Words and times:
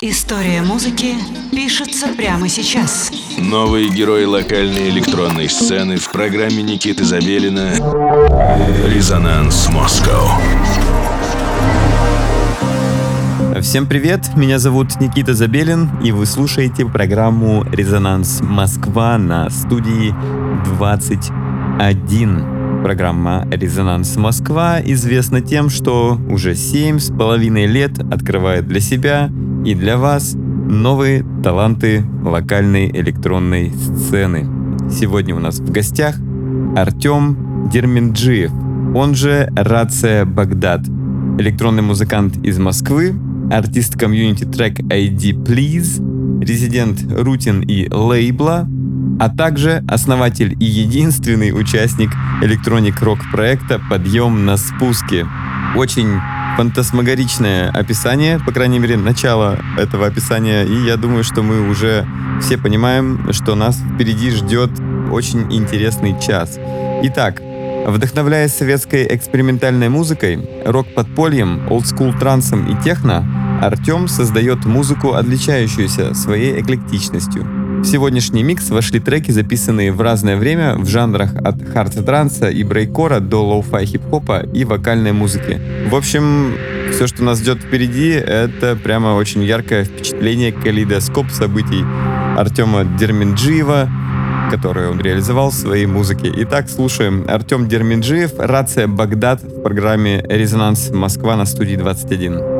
История 0.00 0.62
музыки 0.62 1.16
пишется 1.50 2.06
прямо 2.16 2.48
сейчас. 2.48 3.10
Новые 3.36 3.88
герои 3.88 4.26
локальной 4.26 4.90
электронной 4.90 5.48
сцены 5.48 5.96
в 5.96 6.12
программе 6.12 6.62
Никиты 6.62 7.02
Забелина 7.02 7.72
«Резонанс 8.86 9.68
Москва». 9.70 10.40
Всем 13.60 13.88
привет, 13.88 14.36
меня 14.36 14.60
зовут 14.60 15.00
Никита 15.00 15.34
Забелин, 15.34 15.90
и 16.04 16.12
вы 16.12 16.26
слушаете 16.26 16.86
программу 16.86 17.64
«Резонанс 17.64 18.40
Москва» 18.40 19.18
на 19.18 19.50
студии 19.50 20.14
21. 20.76 22.58
Программа 22.84 23.48
«Резонанс 23.50 24.14
Москва» 24.14 24.80
известна 24.80 25.40
тем, 25.40 25.68
что 25.68 26.16
уже 26.30 26.54
семь 26.54 27.00
с 27.00 27.10
половиной 27.10 27.66
лет 27.66 27.98
открывает 27.98 28.68
для 28.68 28.78
себя 28.78 29.28
и 29.64 29.74
для 29.74 29.98
вас 29.98 30.34
новые 30.34 31.24
таланты 31.42 32.04
локальной 32.24 32.90
электронной 32.90 33.70
сцены. 33.70 34.46
Сегодня 34.90 35.34
у 35.34 35.38
нас 35.38 35.58
в 35.58 35.70
гостях 35.70 36.16
Артем 36.76 37.68
Дерминджиев, 37.70 38.52
он 38.94 39.14
же 39.14 39.50
Рация 39.54 40.24
Багдад, 40.24 40.82
электронный 41.38 41.82
музыкант 41.82 42.36
из 42.44 42.58
Москвы, 42.58 43.14
артист 43.50 43.98
комьюнити 43.98 44.44
трек 44.44 44.80
ID 44.80 45.44
Please, 45.44 46.42
резидент 46.42 47.00
Рутин 47.10 47.60
и 47.62 47.88
лейбла, 47.90 48.66
а 49.20 49.28
также 49.28 49.82
основатель 49.88 50.56
и 50.60 50.64
единственный 50.64 51.50
участник 51.50 52.10
электроник-рок 52.42 53.18
проекта 53.32 53.80
«Подъем 53.90 54.46
на 54.46 54.56
спуске». 54.56 55.26
Очень 55.76 56.08
фантасмагоричное 56.58 57.70
описание, 57.70 58.40
по 58.40 58.50
крайней 58.50 58.80
мере, 58.80 58.96
начало 58.96 59.60
этого 59.78 60.08
описания, 60.08 60.64
и 60.64 60.74
я 60.86 60.96
думаю, 60.96 61.22
что 61.22 61.42
мы 61.42 61.70
уже 61.70 62.04
все 62.40 62.58
понимаем, 62.58 63.32
что 63.32 63.54
нас 63.54 63.76
впереди 63.76 64.32
ждет 64.32 64.70
очень 65.12 65.52
интересный 65.52 66.20
час. 66.20 66.58
Итак, 67.04 67.40
вдохновляясь 67.86 68.52
советской 68.52 69.06
экспериментальной 69.08 69.88
музыкой, 69.88 70.48
рок-подпольем, 70.64 71.70
олдскул 71.70 72.12
трансом 72.12 72.66
и 72.66 72.82
техно, 72.82 73.24
Артем 73.62 74.08
создает 74.08 74.64
музыку, 74.64 75.12
отличающуюся 75.12 76.12
своей 76.12 76.60
эклектичностью– 76.60 77.46
в 77.78 77.84
сегодняшний 77.84 78.42
микс 78.42 78.70
вошли 78.70 78.98
треки, 78.98 79.30
записанные 79.30 79.92
в 79.92 80.00
разное 80.00 80.36
время 80.36 80.74
в 80.74 80.88
жанрах 80.88 81.34
от 81.36 81.62
хард-транса 81.62 82.50
и 82.50 82.64
брейккора 82.64 83.20
до 83.20 83.44
лоу-фай 83.44 83.84
хип-хопа 83.86 84.40
и 84.52 84.64
вокальной 84.64 85.12
музыки. 85.12 85.60
В 85.88 85.94
общем, 85.94 86.54
все, 86.92 87.06
что 87.06 87.22
нас 87.22 87.38
ждет 87.38 87.58
впереди, 87.58 88.10
это 88.10 88.76
прямо 88.76 89.14
очень 89.14 89.44
яркое 89.44 89.84
впечатление, 89.84 90.52
калейдоскоп 90.52 91.30
событий 91.30 91.84
Артема 92.36 92.84
Дерминджиева, 92.84 93.88
которое 94.50 94.90
он 94.90 95.00
реализовал 95.00 95.50
в 95.50 95.54
своей 95.54 95.86
музыке. 95.86 96.32
Итак, 96.34 96.68
слушаем 96.68 97.24
Артем 97.28 97.68
Дерминджиев, 97.68 98.32
Рация 98.38 98.88
Багдад 98.88 99.42
в 99.42 99.62
программе 99.62 100.24
«Резонанс 100.28 100.90
Москва» 100.90 101.36
на 101.36 101.44
студии 101.44 101.76
21. 101.76 102.57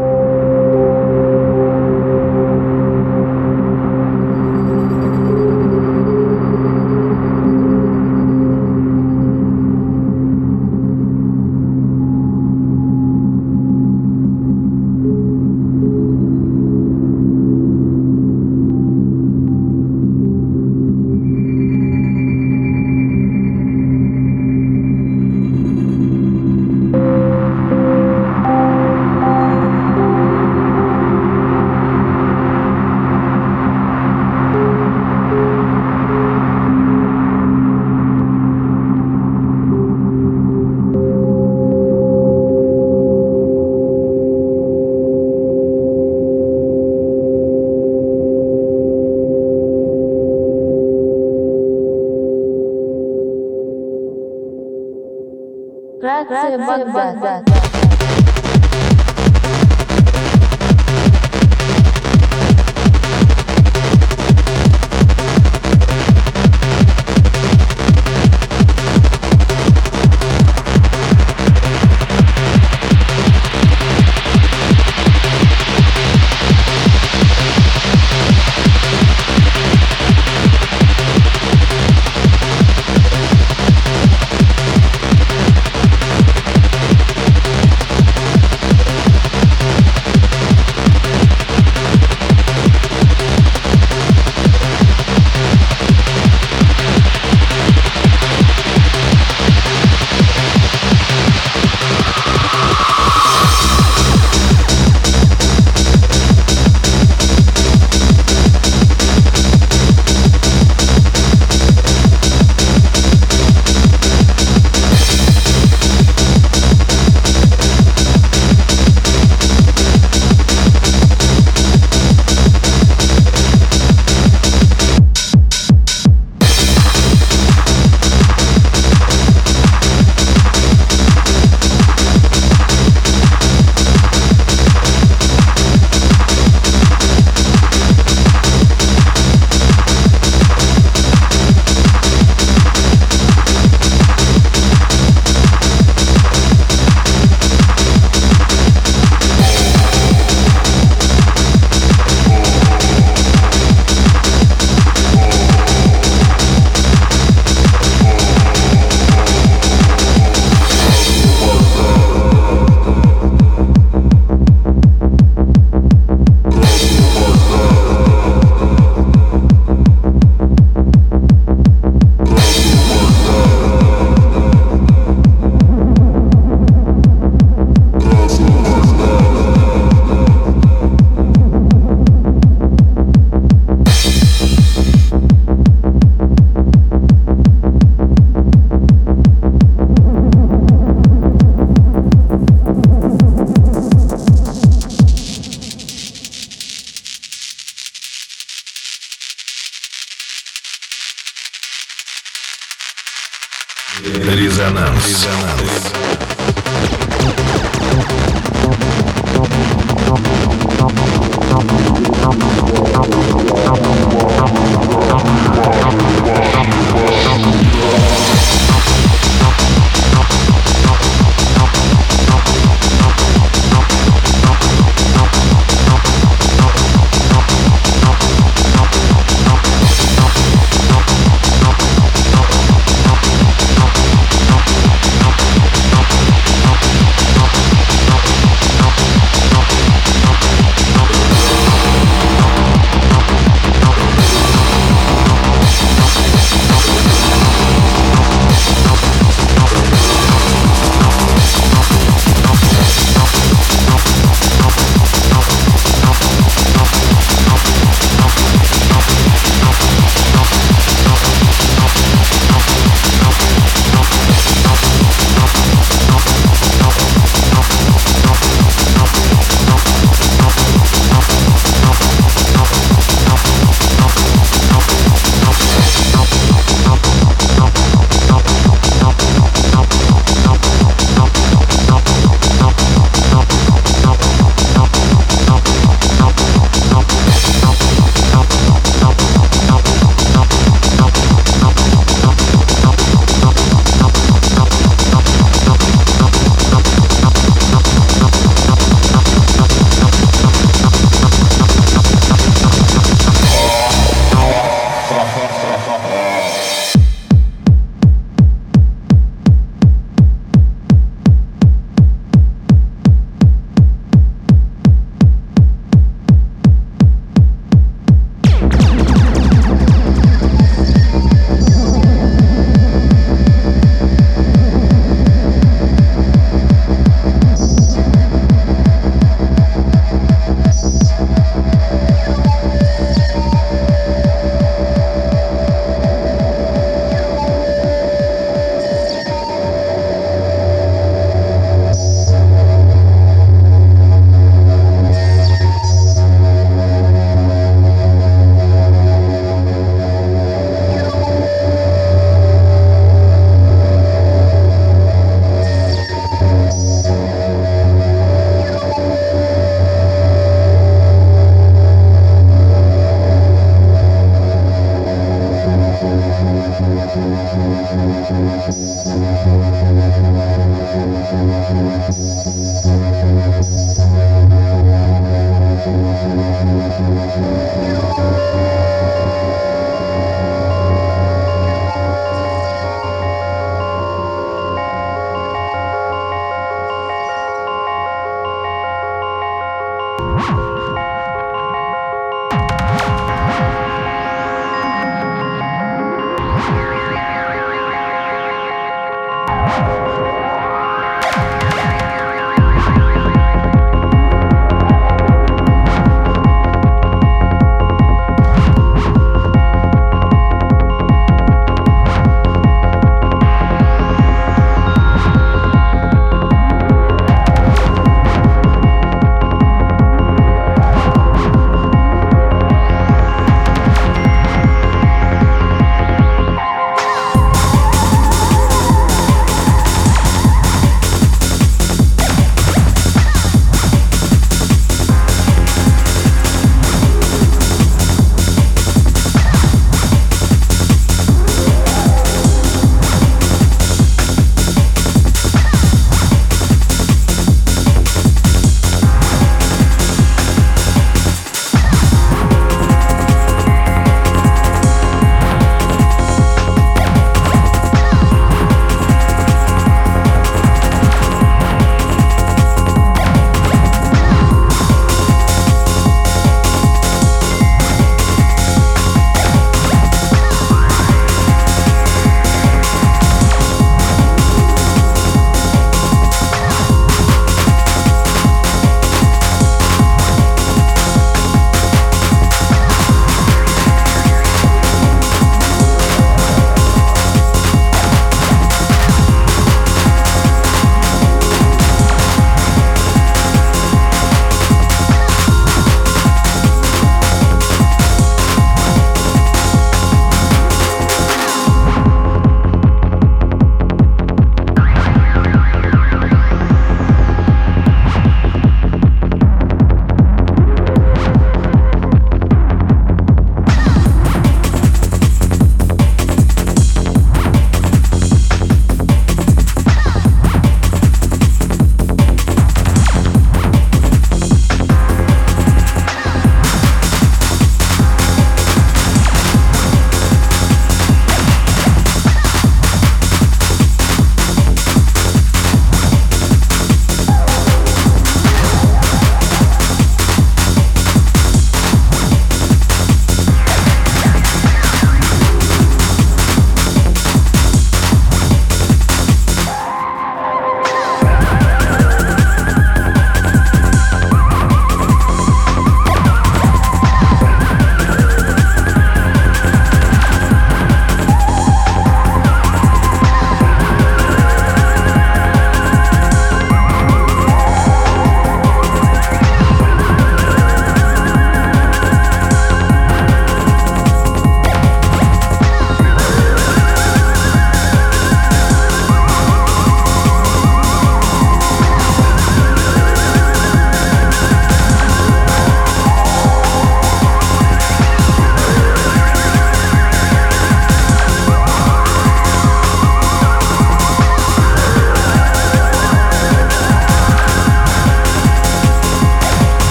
बघ 56.59 56.81
बघ 56.93 57.13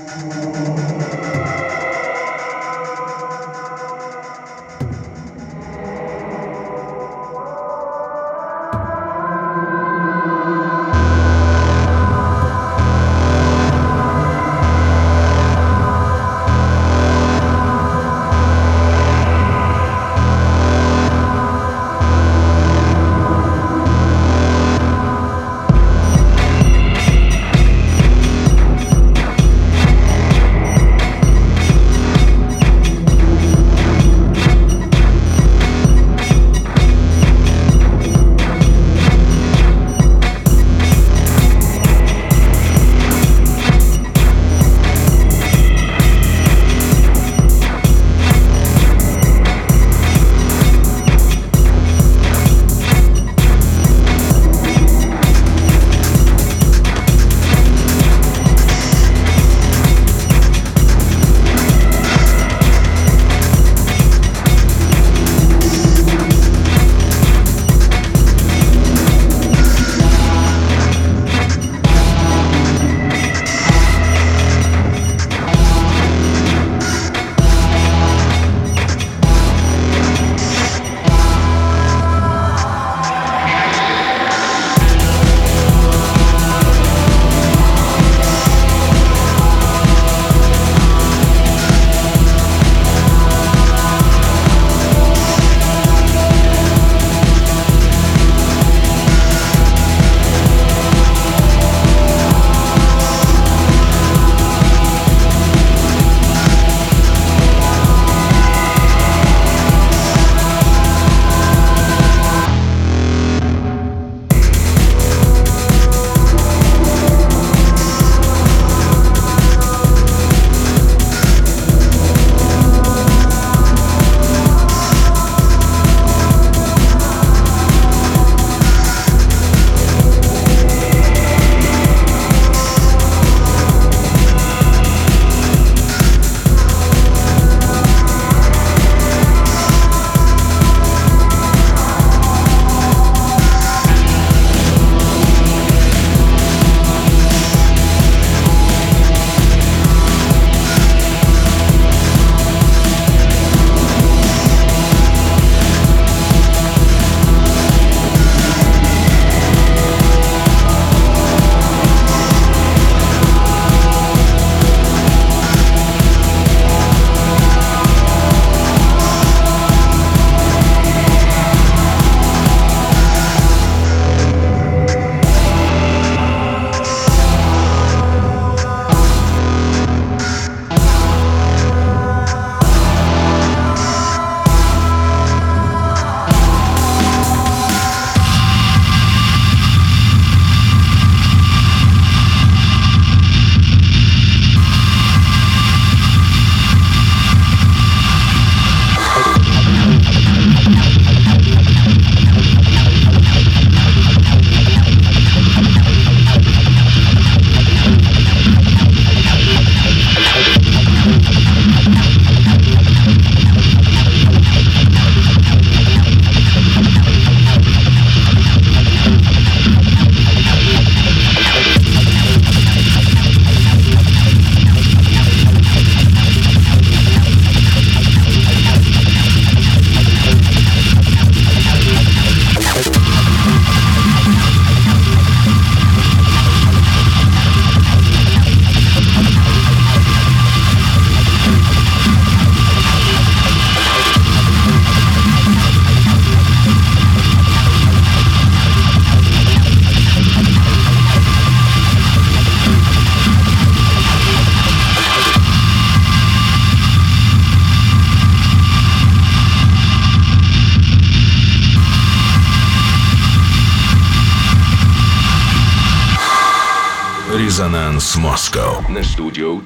Música 0.00 0.69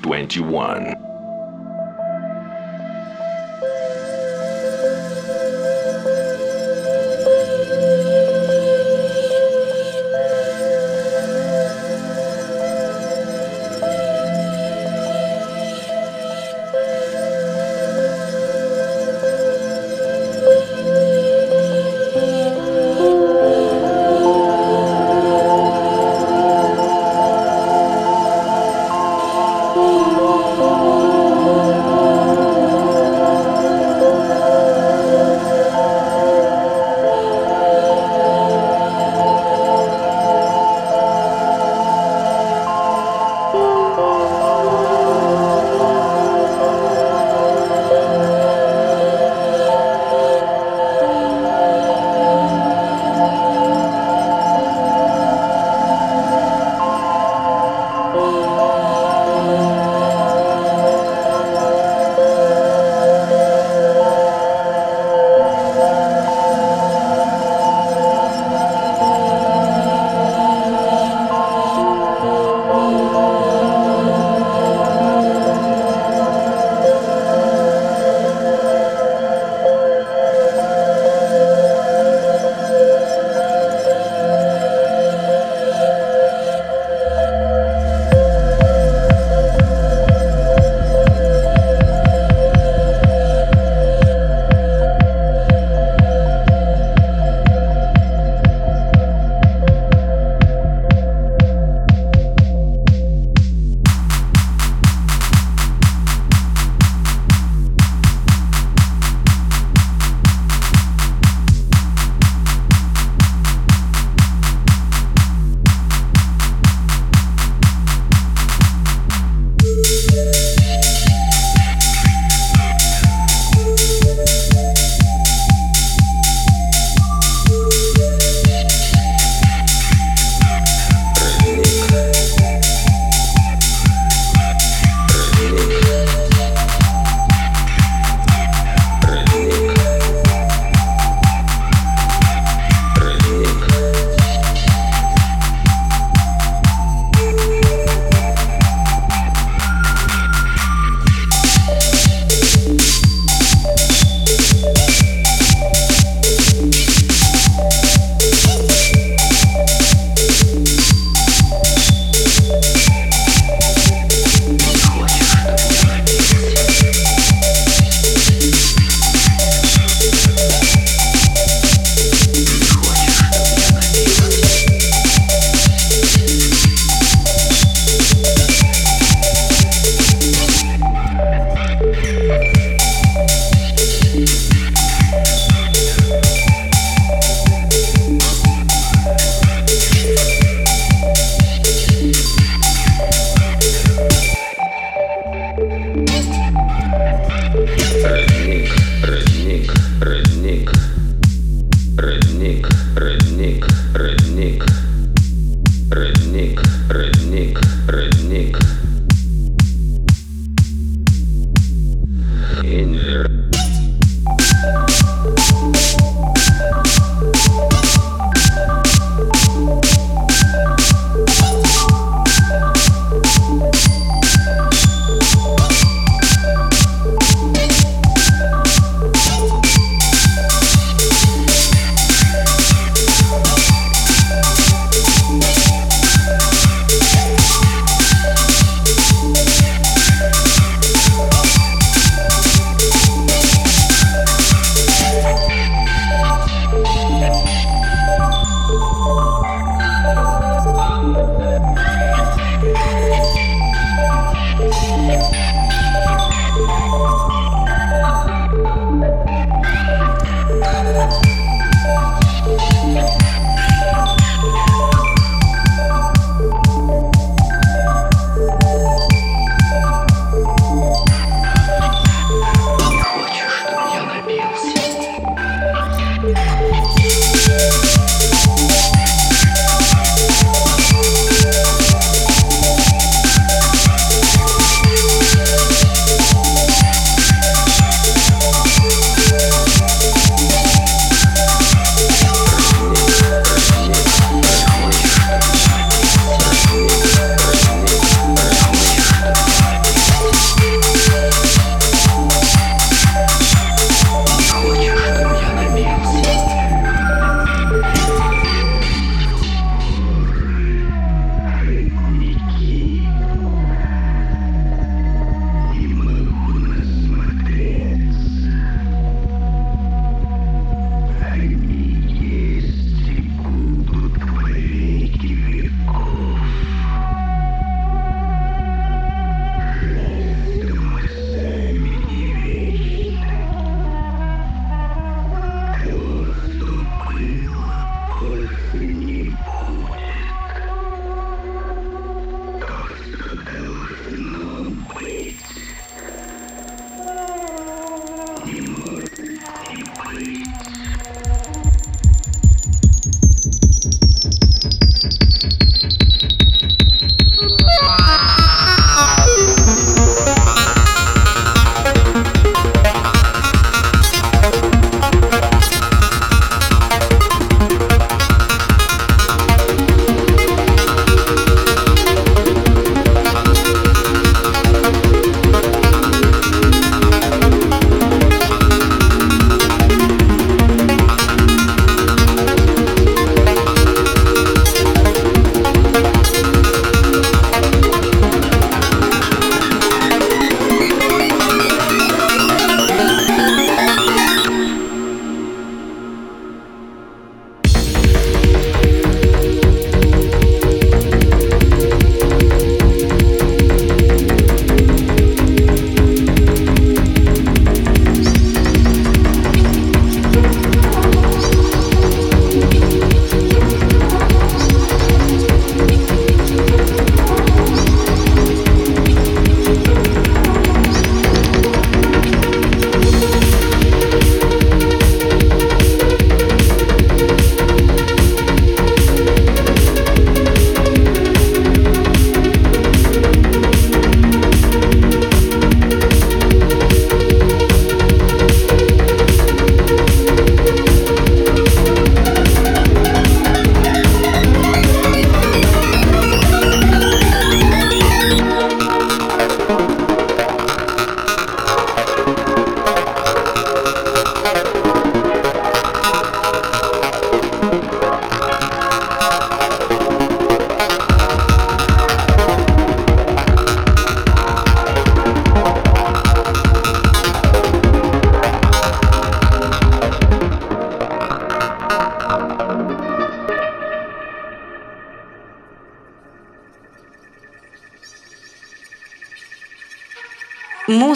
2021. 0.05 1.04